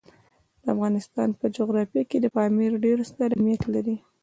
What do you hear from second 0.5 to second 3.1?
د افغانستان په جغرافیه کې پامیر ډېر